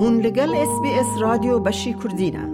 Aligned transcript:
هون 0.00 0.20
لگل 0.20 0.54
اس 0.54 0.80
بی 0.82 0.88
اس 0.88 1.06
رادیو 1.20 1.58
بشی 1.58 1.94
کردینه 1.94 2.48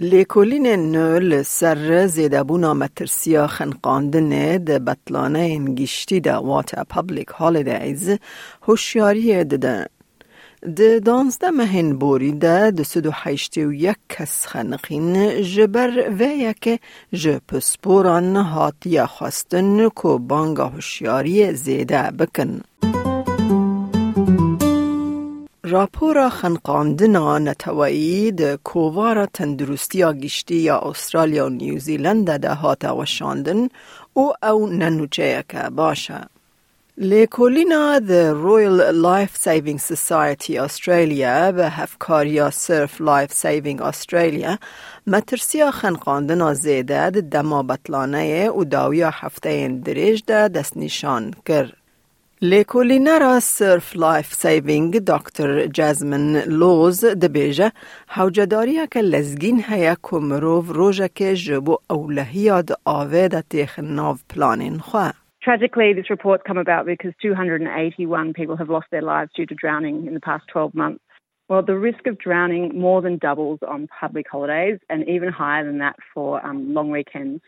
لیکولین 0.00 0.66
نول 0.92 1.42
سر 1.42 2.06
زیده 2.06 2.42
بونا 2.42 2.74
مترسیا 2.74 3.46
خنقاندن 3.46 4.58
ده 4.64 4.78
بطلانه 4.78 5.38
انگیشتی 5.38 6.20
ده 6.20 6.34
وات 6.34 6.74
پبلیک 6.74 7.28
هالیدیز 7.28 8.18
هوشیاری 8.62 9.44
ددن 9.44 9.86
د 10.76 10.98
دانزده 10.98 11.50
مهن 11.50 11.98
بوری 11.98 12.32
ده 12.32 12.70
د 12.70 12.82
سدو 12.82 13.10
حیشتی 13.22 13.64
و 13.64 13.72
یک 13.72 13.96
کس 14.08 14.46
خنقین 14.46 15.42
جبر 15.42 15.90
و 16.18 16.22
یک 16.22 16.80
جپسپوران 17.12 18.36
هاتیا 18.36 19.06
خواستن 19.06 19.88
کو 19.88 20.18
بانگا 20.18 20.66
هوشیاری 20.66 21.54
زیده 21.54 22.02
بکن. 22.18 22.60
راپۆرە 25.74 26.28
خەنقاندنا 26.38 27.26
نەتەوەیی 27.46 28.34
کۆوارە 28.68 29.26
تەندروستیا 29.36 30.10
گشتی 30.22 30.60
یا 30.70 30.76
استرالیا 30.90 31.46
و 31.58 32.52
هات 32.60 32.82
آوشندن 32.92 33.60
او 34.16 34.24
و 34.30 34.34
ئەو 34.44 34.58
نەنوچەیەکە 34.80 35.62
باشە. 35.78 36.20
لێکۆلینا 37.10 37.84
The 38.10 38.24
Royal 38.46 38.78
Life 39.08 39.34
Saving 39.46 39.80
Society 39.90 40.54
Australia 40.66 41.34
بە 41.56 41.66
هەفکاریا 41.78 42.48
Surf 42.64 42.94
Life 43.10 43.32
Saving 43.44 43.80
Australia 43.90 44.52
مەترسیا 45.12 45.68
زیده 46.64 47.10
ده 47.14 47.20
دەما 47.32 47.60
بطلانه 47.70 48.24
او 48.54 48.64
داویا 48.64 49.10
رجده 49.88 50.48
دست 50.48 50.76
نشان 50.76 51.34
کرد. 51.46 51.79
لیکولینا 52.42 53.18
را 53.18 53.40
سرف 53.40 53.96
لایف 53.96 54.26
سیوینگ 54.26 54.98
دکتر 54.98 55.66
جزمن 55.66 56.36
لوز 56.46 57.04
دبیجه 57.04 57.72
حوجداریا 58.08 58.86
که 58.86 59.00
لزگین 59.00 59.64
هیا 59.68 59.96
کمروف 60.02 60.68
روژه 60.68 61.08
که 61.08 61.34
جبو 61.34 61.76
اولهی 61.90 62.62
د 62.62 62.72
آوه 62.84 63.28
ده 63.28 63.42
تیخ 63.50 63.78
ناو 63.78 64.16
پلانین 64.30 64.78
خواه. 64.78 65.12
Tragically, 65.42 65.92
this 65.92 66.10
report's 66.10 66.42
come 66.46 66.58
about 66.58 66.86
because 66.86 67.12
281 67.22 68.32
people 68.32 68.56
have 68.56 68.70
lost 68.70 68.86
their 68.90 69.02
lives 69.02 69.30
due 69.36 69.46
to 69.46 69.54
drowning 69.54 70.06
in 70.06 70.14
the 70.14 70.20
past 70.20 70.44
12 70.48 70.74
months. 70.74 71.09
Well, 71.50 71.62
the 71.64 71.76
risk 71.76 72.06
of 72.06 72.16
drowning 72.16 72.78
more 72.78 73.02
than 73.02 73.18
doubles 73.18 73.58
on 73.66 73.88
public 73.88 74.26
holidays 74.30 74.78
and 74.88 75.06
even 75.08 75.30
higher 75.30 75.66
than 75.66 75.78
that 75.78 75.96
for 76.14 76.46
um, 76.46 76.72
long 76.72 76.92
weekends, 76.92 77.42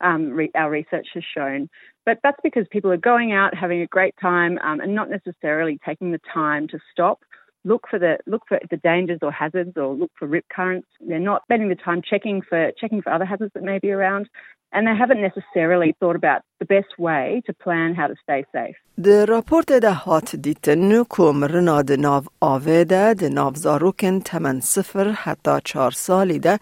um, 0.00 0.30
re- 0.30 0.52
our 0.54 0.70
research 0.70 1.08
has 1.14 1.24
shown. 1.36 1.68
But 2.06 2.20
that's 2.22 2.38
because 2.44 2.66
people 2.70 2.92
are 2.92 2.96
going 2.96 3.32
out, 3.32 3.56
having 3.56 3.80
a 3.80 3.86
great 3.88 4.14
time, 4.22 4.58
um, 4.62 4.78
and 4.78 4.94
not 4.94 5.10
necessarily 5.10 5.80
taking 5.84 6.12
the 6.12 6.20
time 6.32 6.68
to 6.68 6.78
stop. 6.92 7.24
Look 7.64 7.88
for 7.90 7.98
the 7.98 8.18
look 8.28 8.42
for 8.46 8.60
the 8.70 8.76
dangers 8.76 9.18
or 9.22 9.32
hazards, 9.32 9.72
or 9.76 9.92
look 9.92 10.12
for 10.16 10.28
rip 10.28 10.44
currents. 10.48 10.86
They're 11.00 11.18
not 11.18 11.42
spending 11.42 11.68
the 11.68 11.74
time 11.74 12.00
checking 12.08 12.42
for 12.42 12.70
checking 12.80 13.02
for 13.02 13.12
other 13.12 13.24
hazards 13.24 13.50
that 13.54 13.64
may 13.64 13.80
be 13.80 13.90
around, 13.90 14.28
and 14.72 14.86
they 14.86 14.94
haven't 14.94 15.20
necessarily 15.20 15.94
thought 15.98 16.16
about 16.16 16.42
the 16.58 16.64
best 16.64 16.98
way 16.98 17.42
to 17.46 17.52
plan 17.52 17.94
how 17.94 18.06
to 18.06 18.14
stay 18.22 18.44
safe. 18.52 18.76
The 18.96 19.26
report 19.26 19.66
that 19.68 19.84
hot 19.84 20.26
ditten 20.26 21.08
kum 21.08 21.42
rna 21.42 21.84
de 21.86 21.96
nav 21.96 22.28
aveda 22.42 23.16
de 23.16 23.30
nav 23.30 23.54
zaruken 23.54 24.22
temen 24.22 24.60
sifr 24.60 25.14
hatta 25.14 25.60
char 25.64 25.92
salida. 25.92 26.58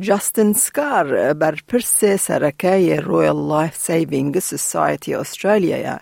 Justin 0.00 0.54
Scarr 0.54 1.34
bar 1.34 1.56
perse 1.66 3.04
Royal 3.04 3.34
Life 3.34 3.74
Saving 3.74 4.40
Society 4.40 5.12
Australia 5.12 6.00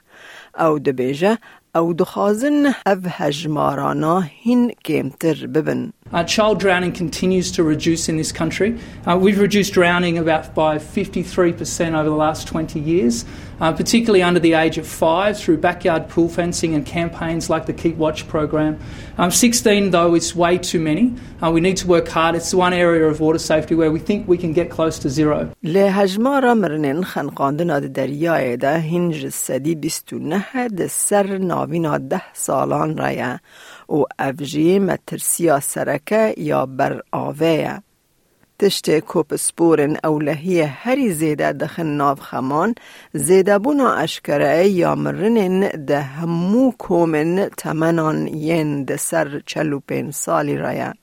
او 0.55 0.79
او 1.77 1.93
دخازن 1.93 2.67
اف 2.87 2.99
هجمارانا 3.05 4.21
هین 4.21 4.71
کمتر 4.85 5.47
ببن. 5.47 5.93
Uh, 6.14 6.24
child 6.26 6.60
drowning 6.60 6.92
continues 6.92 7.52
to 7.52 7.64
reduce 7.64 8.10
in 8.10 8.18
this 8.18 8.32
country. 8.34 8.78
Uh, 9.08 9.18
we've 9.18 9.40
reduced 9.40 9.72
drowning 9.74 10.18
about 10.18 10.54
by 10.54 10.78
53% 10.78 11.94
over 12.00 12.10
the 12.10 12.16
last 12.16 12.48
20 12.50 12.82
years, 12.82 13.24
uh, 13.62 13.72
particularly 13.72 14.22
under 14.22 14.40
the 14.40 14.54
age 14.64 14.78
of 14.78 14.86
five 14.86 15.40
through 15.40 15.58
backyard 15.58 16.10
pool 16.10 16.28
fencing 16.28 16.76
and 16.76 16.86
campaigns 16.86 17.50
like 17.50 17.66
the 17.66 17.72
Keep 17.74 17.96
Watch 17.96 18.28
program. 18.28 18.78
Um, 19.18 19.32
16, 19.32 19.92
though, 19.92 20.14
is 20.14 20.36
way 20.36 20.58
too 20.58 20.82
many. 20.82 21.14
Uh, 21.42 21.50
we 21.50 21.62
need 21.62 21.78
to 21.78 21.88
work 21.88 22.10
hard. 22.10 22.36
It's 22.36 22.54
one 22.54 22.74
area 22.74 23.08
of 23.08 23.22
water 23.22 23.40
safety 23.40 23.74
where 23.76 23.92
we 23.92 24.00
think 24.00 24.28
we 24.28 24.38
can 24.38 24.52
get 24.52 24.70
close 24.70 25.00
to 25.00 25.10
zero. 25.10 25.50
لهجمارا 25.64 26.54
مرنن 26.54 27.04
خنقاندنا 27.04 27.80
د 27.80 27.94
دریای 27.94 28.58
ده 28.58 28.78
هنج 28.80 29.30
سدی 29.30 29.76
بیستو 29.76 30.20
نه 30.20 30.68
د 30.68 30.88
سر 30.88 31.38
ناوینا 31.38 31.98
ده 31.98 32.22
سالان 32.34 32.98
رایه 32.98 33.40
و 33.90 34.04
افجی 34.20 34.80
مترسیا 34.80 35.60
برکه 35.97 36.35
یا 36.37 36.69
بەرئاوەیە. 36.79 37.75
تشتێک 38.59 39.05
کۆپسپۆرن 39.13 39.95
ئەو 40.05 40.17
لە 40.27 40.35
خمان 42.29 42.75
زیده 43.27 43.59
بونا 43.59 43.89
اشکره 44.05 44.69
یا 44.83 44.95
مرنن 44.95 45.59
ده 45.89 46.01
همو 46.01 46.73
کومن 46.85 47.49
تمنان 47.49 48.19
ین 48.27 48.85
ده 48.85 48.97
سر 48.97 49.29
چلو 49.47 49.81
پین 49.89 50.11
سالی 50.11 50.57
رایان. 50.57 50.95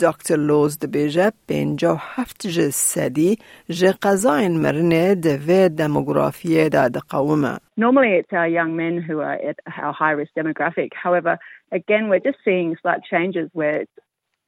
دکتر 0.00 0.36
لوز 0.36 0.78
ده 0.78 0.86
بیجه 0.86 1.32
پینجا 1.48 1.96
هفت 2.00 2.46
جه 2.46 2.70
سدی 2.70 3.38
جه 3.68 3.92
قضاین 4.02 4.60
مرنه 4.60 5.14
ده 5.14 5.38
و 5.48 5.68
دموگرافیه 5.68 6.68
ده 6.68 6.88
ده 6.88 7.00
قومه. 7.08 7.58
Normally, 7.76 8.12
it's 8.20 8.32
our 8.32 8.48
young 8.48 8.76
men 8.76 9.02
who 9.06 9.18
are 9.20 9.38
at 9.50 9.58
our 9.82 9.92
high 9.92 10.16
risk 10.20 10.32
demographic. 10.38 10.90
However, 10.94 11.38
again, 11.72 12.08
we're 12.08 12.26
just 12.30 12.38
seeing 12.44 12.76
slight 12.82 13.02
changes 13.10 13.50
where 13.52 13.84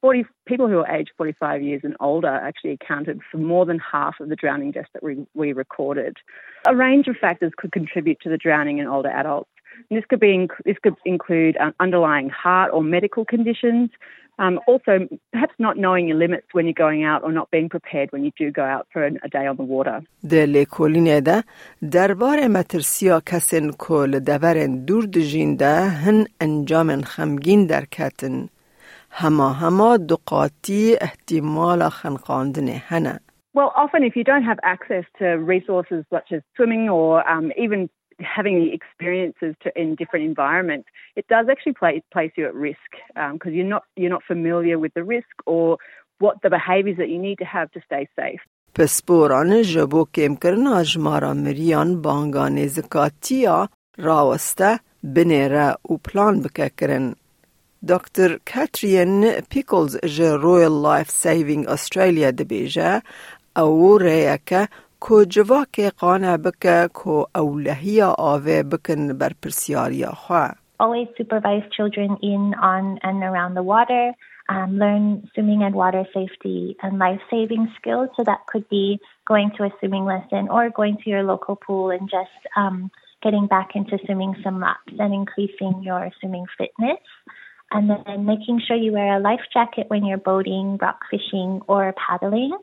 40, 0.01 0.25
people 0.47 0.69
who 0.69 0.79
are 0.79 0.91
aged 0.91 1.11
45 1.17 1.63
years 1.63 1.81
and 1.83 1.97
older 2.01 2.29
actually 2.29 2.73
accounted 2.73 3.21
for 3.31 3.39
more 3.39 3.67
than 3.67 3.81
half 3.81 4.15
of 4.21 4.29
the 4.29 4.37
drowning 4.37 4.71
deaths 4.71 4.89
that 4.95 5.03
we, 5.03 5.27
we 5.35 5.53
recorded. 5.53 6.17
A 6.69 6.77
range 6.77 7.09
of 7.09 7.17
factors 7.17 7.53
could 7.57 7.73
contribute 7.73 8.21
to 8.21 8.29
the 8.29 8.37
drowning 8.37 8.79
in 8.79 8.87
older 8.87 9.09
adults. 9.09 9.51
And 9.91 9.99
this 9.99 10.05
could 10.09 10.21
be 10.21 10.49
this 10.65 10.77
could 10.83 10.95
include 11.05 11.57
um, 11.59 11.75
underlying 11.81 12.31
heart 12.31 12.71
or 12.73 12.83
medical 12.83 13.25
conditions. 13.25 13.91
Um, 14.41 14.61
also, 14.67 15.09
perhaps 15.33 15.55
not 15.59 15.79
knowing 15.79 16.07
your 16.09 16.19
limits 16.19 16.49
when 16.53 16.67
you're 16.67 16.85
going 16.87 17.03
out 17.05 17.21
or 17.25 17.33
not 17.33 17.51
being 17.51 17.69
prepared 17.71 18.13
when 18.13 18.23
you 18.23 18.33
do 18.43 18.51
go 18.51 18.65
out 18.75 18.87
for 18.93 19.01
a 19.07 19.29
day 19.37 19.47
on 19.47 19.57
the 19.57 19.65
water. 19.65 20.03
ده 20.31 20.47
لیکولینه 20.47 21.21
ده 21.21 21.45
دربار 21.93 22.49
مترسیا 22.49 23.21
کسین 23.27 23.73
کل 23.79 24.19
دورن 24.21 24.85
دور 24.85 25.05
دجین 25.05 25.57
ده 25.57 25.81
هن 25.81 26.27
انجام 26.41 27.01
خمگین 27.03 27.67
در 27.67 27.85
کتن. 27.85 28.49
هما 29.11 29.53
هما 29.53 29.97
دقاتی 29.97 30.97
احتمال 31.01 31.89
خنقاندن 31.89 32.69
هنه. 32.69 33.21
Well, 33.55 33.73
often 33.75 34.03
if 34.05 34.15
you 34.17 34.25
don't 34.25 34.43
have 34.43 34.59
access 34.63 35.05
to 35.19 35.27
resources 35.55 36.05
such 36.11 36.29
as 36.37 36.43
swimming 36.57 36.91
or 36.91 37.27
um, 37.27 37.53
even 37.57 37.89
having 38.21 38.57
the 38.65 38.73
experiences 38.73 39.55
to, 39.63 39.69
in 39.81 39.95
different 39.95 40.25
environments, 40.25 40.89
it 41.17 41.27
does 41.29 41.47
actually 41.51 41.75
play, 41.75 42.03
place 42.13 42.33
you 42.37 42.47
at 42.47 42.55
risk 42.55 42.91
because 43.33 43.53
um, 43.53 43.55
you're 43.55 43.65
not 43.65 43.85
you're 43.97 44.11
not 44.11 44.25
familiar 44.25 44.79
with 44.79 44.93
the 44.95 45.05
risk 45.05 45.35
or 45.47 45.79
what 46.19 46.41
the 46.43 46.51
behaviours 46.51 46.97
that 46.97 47.09
you 47.09 47.19
need 47.19 47.39
to 47.39 47.45
have 47.45 47.71
to 47.73 47.81
stay 47.89 48.09
safe. 48.17 48.41
پس 48.75 49.03
بوران 49.03 49.63
جبو 49.63 50.05
کم 50.15 50.35
کرنا 50.37 50.83
جمارا 50.83 51.33
مریان 51.35 52.03
بانگان 52.03 52.67
زکاتیا 52.67 53.69
راوسته 53.99 54.79
بنیره 55.03 55.75
و 55.91 55.97
پلان 55.97 56.43
بککرن. 56.43 57.15
دکتر 57.89 58.39
کاترین 58.55 59.33
پیکلز 59.51 59.97
جه 59.97 60.37
رویل 60.37 60.73
لایف 60.83 61.11
سیوینگ 61.11 61.69
استرالیا 61.69 62.31
دبیجه 62.31 63.03
او 63.57 63.99
ریکه 63.99 64.69
کو 65.01 65.25
جواک 65.25 65.81
قانع 65.81 66.37
بکه 66.37 66.89
کو 66.95 67.27
اولهی 67.35 68.03
آوه 68.03 68.63
بکن 68.63 69.19
بر 69.19 69.33
پرسیاریا 69.43 70.11
خواه. 70.11 70.55
Always 70.79 71.09
supervise 71.19 71.65
children 71.77 72.11
in, 72.23 72.55
on, 72.73 72.99
and 73.03 73.23
around 73.23 73.55
the 73.55 73.63
water. 73.63 74.15
Um, 74.49 74.79
learn 74.79 75.29
swimming 75.33 75.63
and 75.67 75.75
water 75.75 76.05
safety 76.15 76.77
and 76.83 76.99
life 76.99 77.23
saving 77.31 77.65
skills. 77.79 78.09
So 78.17 78.23
that 78.25 78.41
could 78.51 78.69
be 78.69 79.01
going 79.27 79.51
to 79.57 79.65
a 79.65 79.71
swimming 79.79 80.05
lesson 80.05 80.49
or 80.49 80.71
going 80.71 80.99
to 81.03 81.11
your 81.11 81.25
local 81.25 81.57
pool 81.57 81.91
and 81.91 82.09
just 82.09 82.39
um, 82.57 82.91
getting 83.25 83.47
back 83.49 83.71
into 83.75 83.99
swimming 84.05 84.37
some 84.45 84.61
laps 84.61 84.95
and 84.99 85.13
increasing 85.13 85.83
your 85.83 86.11
swimming 86.21 86.47
fitness. 86.59 87.03
And 87.73 87.91
then 87.91 88.25
making 88.25 88.61
sure 88.65 88.77
you 88.77 88.93
wear 88.93 89.17
a 89.17 89.21
life 89.31 89.47
jacket 89.53 89.87
when 89.89 90.05
you're 90.05 90.19
boating, 90.33 90.79
rock 90.81 91.01
fishing, 91.11 91.61
or 91.67 91.93
paddling. 92.05 92.57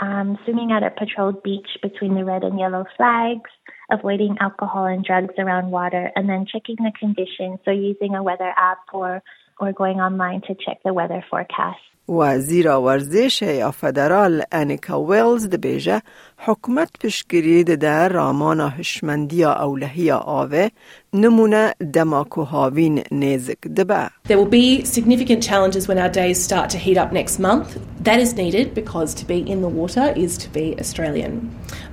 Um, 0.00 0.38
swimming 0.44 0.70
at 0.70 0.84
a 0.84 0.90
patrolled 0.90 1.42
beach 1.42 1.68
between 1.82 2.14
the 2.14 2.24
red 2.24 2.44
and 2.44 2.58
yellow 2.58 2.84
flags, 2.96 3.50
avoiding 3.90 4.36
alcohol 4.40 4.84
and 4.84 5.04
drugs 5.04 5.34
around 5.38 5.70
water, 5.72 6.12
and 6.14 6.28
then 6.28 6.46
checking 6.46 6.76
the 6.76 6.92
conditions. 6.98 7.58
So 7.64 7.72
using 7.72 8.14
a 8.14 8.22
weather 8.22 8.52
app 8.56 8.78
or 8.92 9.22
or 9.59 9.71
going 9.73 9.99
online 9.99 10.41
to 10.47 10.55
check 10.55 10.77
the 10.83 10.93
weather 10.93 11.23
forecast. 11.29 11.83
وزیر 12.09 12.69
ورزش 12.69 13.41
یا 13.41 13.71
فدرال 13.71 14.43
انیکا 14.51 15.03
ویلز 15.03 15.49
دبیجه 15.49 16.01
حکومت 16.37 16.89
پشگیری 17.03 17.63
در 17.63 18.09
رامان 18.09 18.59
هشمندی 18.59 19.43
اولهی 19.43 20.11
آوه 20.11 20.67
نمونه 21.13 21.73
دماکو 21.93 22.43
هاوین 22.43 23.03
نیزک 23.11 23.61
دبه. 23.61 24.09
There 24.27 24.37
will 24.37 24.51
be 24.51 24.85
significant 24.85 25.43
challenges 25.43 25.87
when 25.87 25.97
our 25.97 26.09
days 26.09 26.43
start 26.43 26.69
to 26.69 26.77
heat 26.77 26.97
up 26.97 27.13
next 27.13 27.39
month. 27.39 27.77
That 28.03 28.19
is 28.19 28.35
needed 28.35 28.73
because 28.73 29.13
to 29.13 29.25
be 29.25 29.39
in 29.51 29.61
the 29.61 29.73
water 29.81 30.13
is 30.15 30.37
to 30.37 30.49
be 30.49 30.75
Australian. 30.79 31.33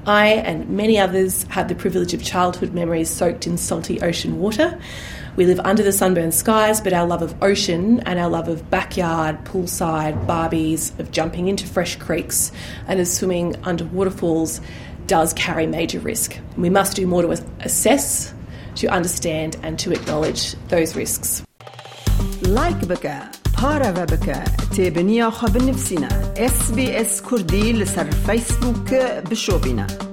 I 0.05 0.27
and 0.27 0.69
many 0.69 0.99
others 0.99 1.43
have 1.49 1.67
the 1.67 1.75
privilege 1.75 2.13
of 2.13 2.23
childhood 2.23 2.73
memories 2.73 3.09
soaked 3.09 3.47
in 3.47 3.57
salty 3.57 4.01
ocean 4.01 4.39
water. 4.39 4.79
We 5.35 5.45
live 5.45 5.59
under 5.61 5.83
the 5.83 5.91
sunburned 5.91 6.33
skies, 6.33 6.79
but 6.79 6.93
our 6.93 7.05
love 7.05 7.21
of 7.21 7.35
ocean 7.43 7.99
and 8.01 8.19
our 8.19 8.29
love 8.29 8.47
of 8.47 8.69
backyard, 8.69 9.43
poolside, 9.43 10.25
barbies, 10.25 10.97
of 10.99 11.11
jumping 11.11 11.47
into 11.47 11.67
fresh 11.67 11.97
creeks 11.97 12.51
and 12.87 12.99
of 12.99 13.07
swimming 13.07 13.55
under 13.63 13.85
waterfalls 13.85 14.61
does 15.07 15.33
carry 15.33 15.67
major 15.67 15.99
risk. 15.99 16.37
We 16.57 16.69
must 16.69 16.95
do 16.95 17.05
more 17.05 17.21
to 17.23 17.31
assess, 17.59 18.33
to 18.75 18.87
understand, 18.87 19.57
and 19.61 19.77
to 19.79 19.91
acknowledge 19.91 20.53
those 20.69 20.95
risks. 20.95 21.43
Like 22.41 22.79
بك 22.87 23.44
پارە 23.57 23.91
بك 24.11 24.27
تێبنییا 24.73 25.29
خە 25.37 25.47
بنفسینە 25.53 26.11
SسBS 26.53 27.13
کوردی 27.27 27.67
لەسەر 27.79 28.07
فیسبوok 28.25 28.89
بشۆبینە. 29.29 30.04